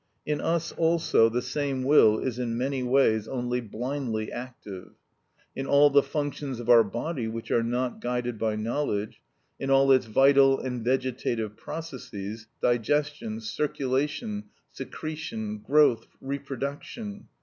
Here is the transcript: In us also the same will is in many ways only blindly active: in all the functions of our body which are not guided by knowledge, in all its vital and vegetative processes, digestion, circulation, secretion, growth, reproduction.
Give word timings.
In 0.25 0.41
us 0.41 0.71
also 0.71 1.29
the 1.29 1.43
same 1.43 1.83
will 1.83 2.17
is 2.17 2.39
in 2.39 2.57
many 2.57 2.81
ways 2.81 3.27
only 3.27 3.61
blindly 3.61 4.31
active: 4.31 4.93
in 5.55 5.67
all 5.67 5.91
the 5.91 6.01
functions 6.01 6.59
of 6.59 6.71
our 6.71 6.83
body 6.83 7.27
which 7.27 7.51
are 7.51 7.61
not 7.61 7.99
guided 8.01 8.39
by 8.39 8.55
knowledge, 8.55 9.21
in 9.59 9.69
all 9.69 9.91
its 9.91 10.07
vital 10.07 10.59
and 10.59 10.83
vegetative 10.83 11.55
processes, 11.55 12.47
digestion, 12.63 13.39
circulation, 13.41 14.45
secretion, 14.71 15.59
growth, 15.59 16.07
reproduction. 16.19 17.27